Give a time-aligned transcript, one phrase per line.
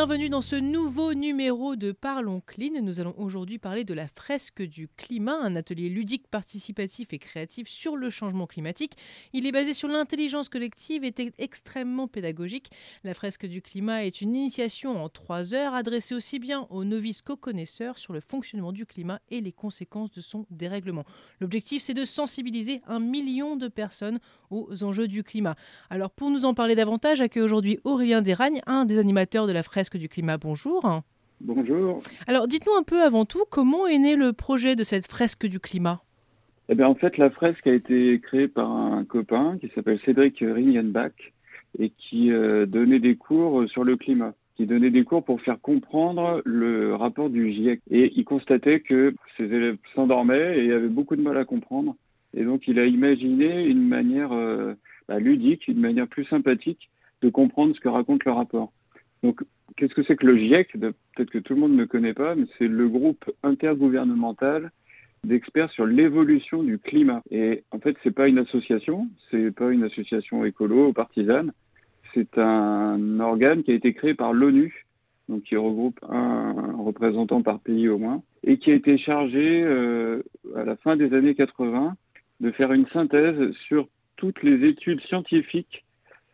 [0.00, 2.80] Bienvenue dans ce nouveau numéro de Parlons Clean.
[2.80, 7.68] Nous allons aujourd'hui parler de la fresque du climat, un atelier ludique, participatif et créatif
[7.68, 8.94] sur le changement climatique.
[9.34, 12.70] Il est basé sur l'intelligence collective et est extrêmement pédagogique.
[13.04, 17.20] La fresque du climat est une initiation en trois heures adressée aussi bien aux novices
[17.20, 21.04] qu'aux connaisseurs sur le fonctionnement du climat et les conséquences de son dérèglement.
[21.40, 25.56] L'objectif, c'est de sensibiliser un million de personnes aux enjeux du climat.
[25.90, 29.62] Alors pour nous en parler davantage, accueille aujourd'hui Aurélien Desragnes, un des animateur de la
[29.62, 30.38] fresque du climat.
[30.38, 31.02] Bonjour.
[31.40, 32.02] Bonjour.
[32.26, 35.58] Alors dites-nous un peu avant tout, comment est né le projet de cette fresque du
[35.58, 36.02] climat?
[36.68, 40.38] Eh bien, en fait, la fresque a été créée par un copain qui s'appelle Cédric
[40.40, 41.12] Ringenbach
[41.80, 45.60] et qui euh, donnait des cours sur le climat, qui donnait des cours pour faire
[45.60, 47.80] comprendre le rapport du GIEC.
[47.90, 51.96] Et il constatait que ses élèves s'endormaient et avaient beaucoup de mal à comprendre.
[52.34, 54.74] Et donc, il a imaginé une manière euh,
[55.08, 56.88] bah, ludique, une manière plus sympathique
[57.22, 58.70] de comprendre ce que raconte le rapport.
[59.22, 59.42] Donc,
[59.76, 62.46] qu'est-ce que c'est que le GIEC Peut-être que tout le monde ne connaît pas, mais
[62.58, 64.70] c'est le groupe intergouvernemental
[65.24, 67.22] d'experts sur l'évolution du climat.
[67.30, 71.52] Et en fait, c'est pas une association, c'est pas une association écolo partisane,
[72.14, 74.86] c'est un organe qui a été créé par l'ONU,
[75.28, 80.22] donc qui regroupe un représentant par pays au moins, et qui a été chargé euh,
[80.56, 81.96] à la fin des années 80
[82.40, 85.84] de faire une synthèse sur toutes les études scientifiques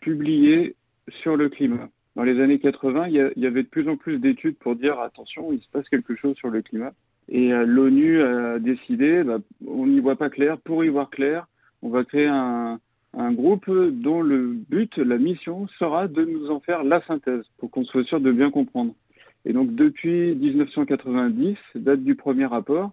[0.00, 0.76] publiées
[1.22, 4.56] sur le climat dans les années 80, il y, avait de plus en plus d'études
[4.56, 6.94] pour dire attention, il se passe quelque chose sur le climat.
[7.28, 10.56] Et euh, l'ONU a décidé, bah, on n'y voit pas clair.
[10.58, 11.46] Pour y voir clair,
[11.82, 12.80] on va créer un,
[13.32, 17.84] groupe dont le but, la mission, sera de nous en faire la synthèse pour qu'on
[17.84, 18.94] soit sûr de bien comprendre.
[19.44, 22.92] Et donc depuis 1990, date du premier rapport,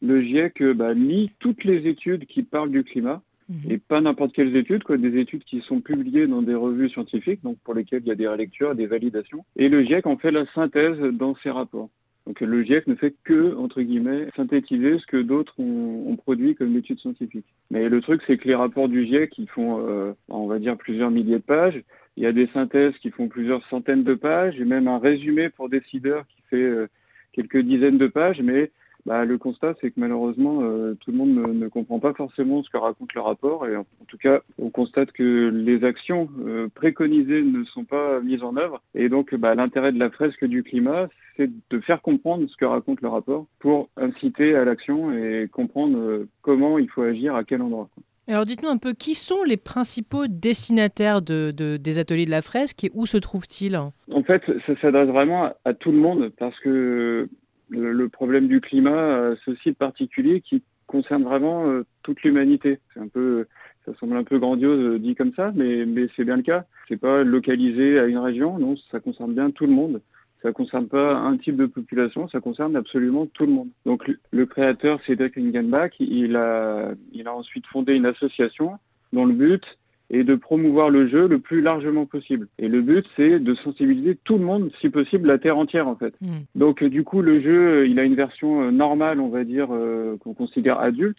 [0.00, 3.72] le GIEC bah, lit toutes les études qui parlent du climat Mhm.
[3.72, 7.42] Et pas n'importe quelles études, quoi, des études qui sont publiées dans des revues scientifiques,
[7.42, 9.44] donc pour lesquelles il y a des relectures, des validations.
[9.56, 11.90] Et le GIEC en fait la synthèse dans ses rapports.
[12.26, 16.76] Donc le GIEC ne fait que, entre guillemets, synthétiser ce que d'autres ont, produit comme
[16.76, 17.52] études scientifiques.
[17.70, 20.76] Mais le truc, c'est que les rapports du GIEC, ils font, euh, on va dire,
[20.76, 21.82] plusieurs milliers de pages.
[22.16, 25.50] Il y a des synthèses qui font plusieurs centaines de pages, et même un résumé
[25.50, 26.86] pour décideurs qui fait euh,
[27.32, 28.70] quelques dizaines de pages, mais
[29.04, 32.70] bah, le constat, c'est que malheureusement, euh, tout le monde ne, comprend pas forcément ce
[32.70, 33.66] que raconte le rapport.
[33.66, 38.42] Et en, tout cas, on constate que les actions euh, préconisées ne sont pas mises
[38.44, 38.80] en œuvre.
[38.94, 42.64] Et donc, bah, l'intérêt de la fresque du climat, c'est de faire comprendre ce que
[42.64, 47.42] raconte le rapport pour inciter à l'action et comprendre euh, comment il faut agir à
[47.42, 47.88] quel endroit.
[48.28, 52.84] Alors dites-nous un peu qui sont les principaux destinataires de, des ateliers de la fresque
[52.84, 53.76] et où se trouvent-ils?
[53.76, 57.28] En fait, ça s'adresse vraiment à tout le monde parce que
[57.72, 62.78] le, problème du climat, euh, ce site particulier qui concerne vraiment euh, toute l'humanité.
[62.92, 63.46] C'est un peu,
[63.86, 66.64] ça semble un peu grandiose euh, dit comme ça, mais, mais c'est bien le cas.
[66.88, 70.00] C'est pas localisé à une région, non, ça concerne bien tout le monde.
[70.42, 73.68] Ça concerne pas un type de population, ça concerne absolument tout le monde.
[73.86, 78.72] Donc le, créateur Cédric Ingenbach, il a, il a ensuite fondé une association
[79.12, 79.64] dont le but
[80.12, 82.46] et de promouvoir le jeu le plus largement possible.
[82.58, 85.96] Et le but, c'est de sensibiliser tout le monde, si possible, la Terre entière, en
[85.96, 86.14] fait.
[86.20, 86.40] Mm.
[86.54, 90.18] Donc, du coup, le jeu, il a une version euh, normale, on va dire, euh,
[90.18, 91.16] qu'on considère adulte,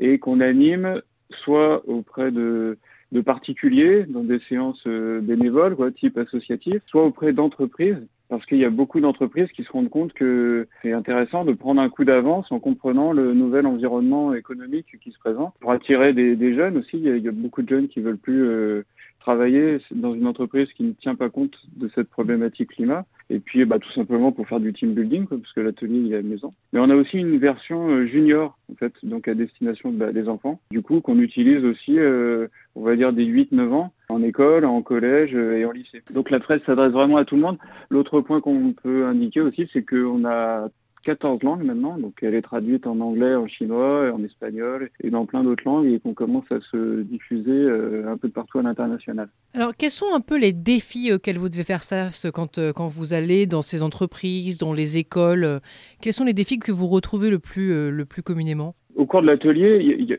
[0.00, 1.00] et qu'on anime
[1.30, 2.76] soit auprès de,
[3.12, 8.04] de particuliers, dans des séances euh, bénévoles, quoi, type associatif, soit auprès d'entreprises
[8.38, 11.80] parce qu'il y a beaucoup d'entreprises qui se rendent compte que c'est intéressant de prendre
[11.80, 16.54] un coup d'avance en comprenant le nouvel environnement économique qui se présente pour attirer des,
[16.54, 16.98] jeunes aussi.
[16.98, 18.82] Il y, a, beaucoup de jeunes qui veulent plus euh,
[19.20, 23.06] travailler dans une entreprise qui ne tient pas compte de cette problématique climat.
[23.30, 26.12] Et puis, bah, tout simplement pour faire du team building, quoi, parce que l'atelier il
[26.12, 26.52] est à la maison.
[26.72, 30.28] Mais on a aussi une version euh, junior, en fait, donc à destination bah, des
[30.28, 30.60] enfants.
[30.70, 34.82] Du coup, qu'on utilise aussi, euh, on va dire des 8-9 ans en école, en
[34.82, 36.02] collège euh, et en lycée.
[36.12, 37.58] Donc la presse s'adresse vraiment à tout le monde.
[37.90, 40.68] L'autre point qu'on peut indiquer aussi, c'est qu'on a
[41.04, 45.26] 14 langues maintenant, donc elle est traduite en anglais, en chinois, en espagnol et dans
[45.26, 48.62] plein d'autres langues et qu'on commence à se diffuser euh, un peu de partout à
[48.62, 49.28] l'international.
[49.52, 52.86] Alors quels sont un peu les défis auxquels vous devez faire ça quand, euh, quand
[52.86, 55.60] vous allez dans ces entreprises, dans les écoles
[56.00, 58.74] Quels sont les défis que vous retrouvez le plus, le plus communément?
[59.22, 60.18] De l'atelier,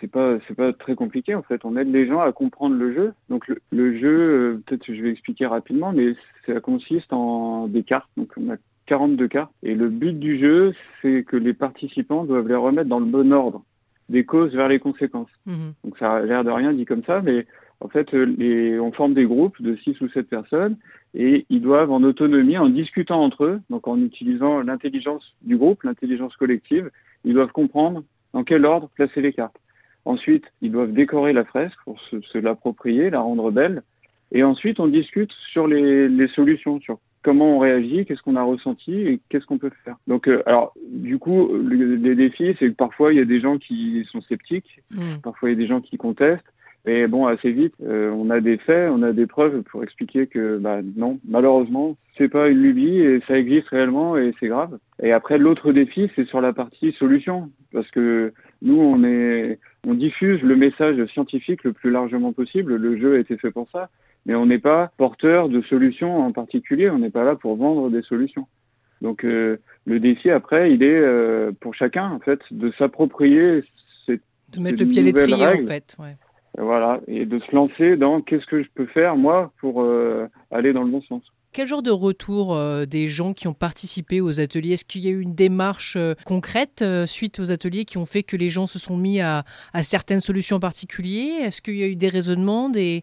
[0.00, 1.64] c'est pas c'est pas très compliqué en fait.
[1.64, 3.12] On aide les gens à comprendre le jeu.
[3.28, 6.14] Donc le, jeu, euh, peut-être je vais expliquer rapidement, mais
[6.46, 8.08] ça consiste en des cartes.
[8.16, 8.56] Donc on a
[8.86, 13.00] 42 cartes et le but du jeu, c'est que les participants doivent les remettre dans
[13.00, 13.62] le bon ordre,
[14.08, 15.30] des causes vers les conséquences.
[15.46, 15.72] Mhm.
[15.84, 17.46] Donc ça a l'air de rien dit comme ça, mais
[17.80, 20.76] en fait, les, on forme des groupes de 6 ou 7 personnes
[21.14, 25.82] et ils doivent en autonomie, en discutant entre eux, donc en utilisant l'intelligence du groupe,
[25.82, 26.90] l'intelligence collective,
[27.24, 29.58] ils doivent comprendre dans quel ordre placer les cartes.
[30.04, 33.82] Ensuite, ils doivent décorer la fresque pour se, l'approprier, la rendre belle.
[34.32, 38.42] Et ensuite, on discute sur les, les solutions, sur comment on réagit, qu'est-ce qu'on a
[38.42, 39.96] ressenti et qu'est-ce qu'on peut faire.
[40.06, 43.58] Donc, euh, alors, du coup, les défis, c'est que parfois, il y a des gens
[43.58, 45.16] qui sont sceptiques, mmh.
[45.24, 46.52] parfois, il y a des gens qui contestent.
[46.88, 50.28] Et bon, assez vite, euh, on a des faits, on a des preuves pour expliquer
[50.28, 54.78] que, bah, non, malheureusement, c'est pas une lubie et ça existe réellement et c'est grave.
[55.02, 59.94] Et après, l'autre défi, c'est sur la partie solution, parce que nous, on est, on
[59.94, 62.76] diffuse le message scientifique le plus largement possible.
[62.76, 63.90] Le jeu a été fait pour ça,
[64.24, 66.88] mais on n'est pas porteur de solutions en particulier.
[66.88, 68.46] On n'est pas là pour vendre des solutions.
[69.02, 69.56] Donc, euh,
[69.86, 73.64] le défi après, il est euh, pour chacun en fait de s'approprier
[74.06, 74.22] cette
[74.52, 75.96] de mettre le pied à l'étrier en fait.
[75.98, 76.14] Ouais.
[76.58, 80.72] Voilà, et de se lancer dans qu'est-ce que je peux faire moi pour euh, aller
[80.72, 81.22] dans le bon sens.
[81.52, 84.72] Quel genre de retour euh, des gens qui ont participé aux ateliers?
[84.72, 88.22] Est-ce qu'il y a eu une démarche euh, concrète suite aux ateliers qui ont fait
[88.22, 89.44] que les gens se sont mis à,
[89.82, 91.28] certaines solutions en particulier?
[91.42, 93.02] Est-ce qu'il y a eu des raisonnements des...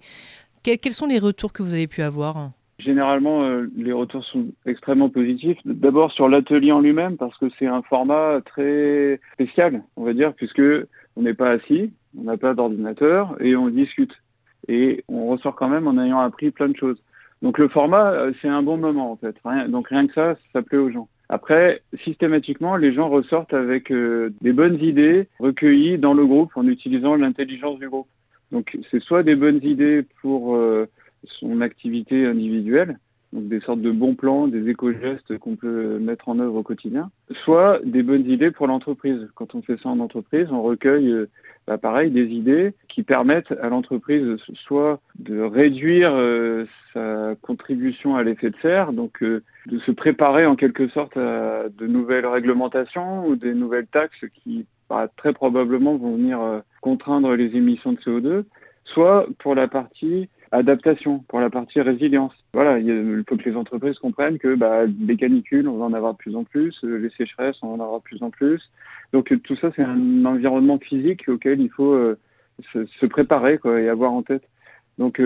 [0.64, 2.52] quels sont les retours que vous avez pu avoir?
[2.80, 3.48] Généralement,
[3.78, 5.58] les retours sont extrêmement positifs.
[5.64, 10.34] D'abord sur l'atelier en lui-même, parce que c'est un format très spécial, on va dire,
[10.34, 10.62] puisque
[11.16, 14.14] on n'est pas assis, on n'a pas d'ordinateur et on discute.
[14.68, 17.02] Et on ressort quand même en ayant appris plein de choses.
[17.42, 19.36] Donc le format, euh, c'est un bon moment en fait.
[19.70, 21.10] donc rien que ça, ça plaît aux gens.
[21.30, 26.68] Après, systématiquement, les gens ressortent avec euh, des bonnes idées recueillies dans le groupe en
[26.68, 28.08] utilisant l'intelligence du groupe.
[28.52, 30.88] Donc c'est soit des bonnes idées pour euh,
[31.26, 32.98] son activité individuelle,
[33.34, 37.10] donc des sortes de bons plans, des éco-gestes qu'on peut mettre en œuvre au quotidien,
[37.44, 39.28] soit des bonnes idées pour l'entreprise.
[39.36, 41.30] Quand on fait ça en entreprise, on recueille, euh,
[41.66, 44.38] bah, pareil, des idées qui permettent à l'entreprise
[44.68, 50.46] soit de réduire euh, sa contribution à l'effet de serre, donc euh, de se préparer
[50.46, 55.96] en quelque sorte à de nouvelles réglementations ou des nouvelles taxes qui bah, très probablement
[55.96, 56.40] vont venir
[56.82, 58.44] contraindre les émissions de CO2,
[58.84, 62.34] soit pour la partie adaptation, pour la partie résilience.
[62.54, 66.14] Voilà, il, faut que les entreprises comprennent que bah, les canicules, on va en avoir
[66.14, 68.72] de plus en plus, euh, les sécheresses, on va en avoir de plus en plus.
[69.14, 72.18] Donc euh, tout ça, c'est un environnement physique auquel il faut euh,
[72.72, 74.44] se, préparer et avoir en tête.
[75.00, 75.20] Donc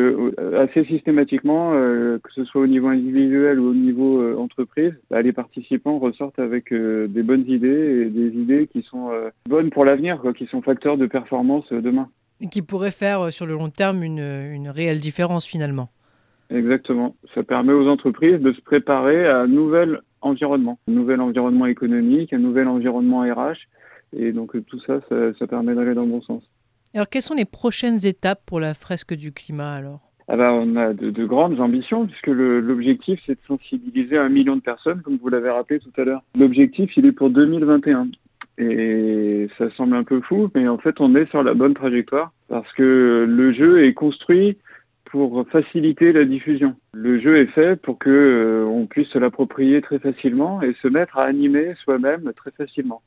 [0.58, 6.00] assez systématiquement, que ce soit au niveau individuel ou au niveau entreprise, bah, les participants
[6.00, 9.12] ressortent avec des bonnes idées et des idées qui sont
[9.46, 12.10] bonnes pour l'avenir, qui sont facteurs de performance demain
[12.46, 15.90] qui pourrait faire euh, sur le long terme une, une, réelle différence finalement.
[16.50, 17.16] Exactement.
[17.34, 22.32] Ça permet aux entreprises de se préparer à un nouvel environnement, un nouvel environnement économique,
[22.34, 23.58] un nouvel environnement RH.
[24.16, 26.44] Et donc tout ça, ça, permet d'aller dans le bon sens.
[26.94, 30.00] Alors quelles sont les prochaines étapes pour la fresque du climat alors?
[30.30, 34.56] Ah bah, on a de, de, grandes ambitions puisque l'objectif c'est de sensibiliser un million
[34.56, 36.24] de personnes, comme vous l'avez rappelé tout à l'heure.
[36.38, 38.10] L'objectif il est pour 2021.
[38.58, 42.32] Et ça semble un peu fou, mais en fait, on est sur la bonne trajectoire
[42.50, 44.58] parce que le jeu est construit
[45.06, 46.76] pour faciliter la diffusion.
[46.94, 50.88] Le jeu est fait pour que euh, on puisse se l'approprier très facilement et se
[50.88, 53.02] mettre à animer soi-même très facilement,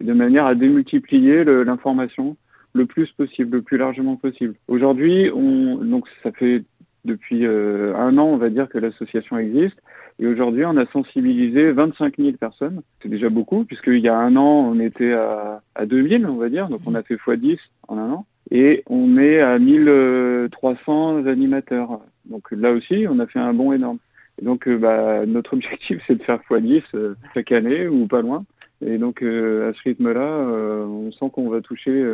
[0.00, 2.36] de manière à démultiplier l'information
[2.72, 4.54] le plus possible, le plus largement possible.
[4.68, 6.64] Aujourd'hui, on donc ça fait
[7.04, 9.78] depuis euh, un an, on va dire que l'association existe.
[10.18, 12.82] Et aujourd'hui, on a sensibilisé 25 000 personnes.
[13.02, 16.48] C'est déjà beaucoup, puisqu'il y a un an, on était à, à 2000, on va
[16.48, 16.68] dire.
[16.68, 18.26] Donc, on a fait x10 en un an.
[18.50, 22.00] Et on est à 1300 animateurs.
[22.26, 23.98] Donc, là aussi, on a fait un bond énorme.
[24.40, 28.22] Et donc, euh, bah, notre objectif, c'est de faire x10 euh, chaque année ou pas
[28.22, 28.44] loin.
[28.84, 30.46] Et donc, à ce rythme-là,
[30.86, 32.04] on sent qu'on va toucher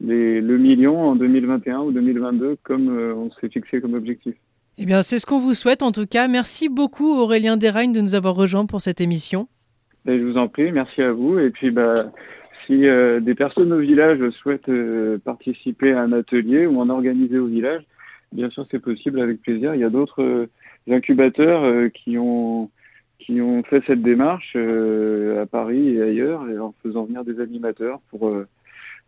[0.00, 4.34] le million en 2021 ou 2022 comme euh, on s'est fixé comme objectif.
[4.76, 6.26] Eh bien, c'est ce qu'on vous souhaite en tout cas.
[6.26, 9.46] Merci beaucoup Aurélien Desragnes de nous avoir rejoints pour cette émission.
[10.04, 11.38] Ben, je vous en prie, merci à vous.
[11.38, 12.10] Et puis, bah,
[12.66, 17.38] si euh, des personnes au village souhaitent euh, participer à un atelier ou en organiser
[17.38, 17.82] au village,
[18.32, 19.76] bien sûr, c'est possible avec plaisir.
[19.76, 20.48] Il y a d'autres
[20.90, 22.70] incubateurs qui ont
[23.20, 28.30] qui ont fait cette démarche à Paris et ailleurs, en faisant venir des animateurs pour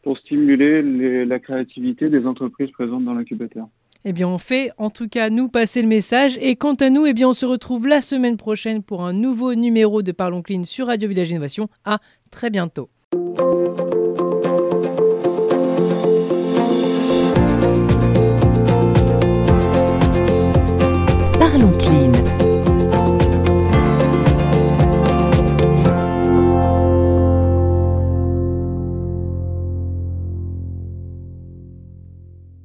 [0.02, 3.66] pour stimuler la créativité des entreprises présentes dans l'incubateur.
[4.05, 6.38] Eh bien, on fait en tout cas nous passer le message.
[6.41, 9.55] Et quant à nous, eh bien, on se retrouve la semaine prochaine pour un nouveau
[9.55, 11.69] numéro de Parlons Clean sur Radio Village Innovation.
[11.85, 12.00] À
[12.31, 12.91] très bientôt.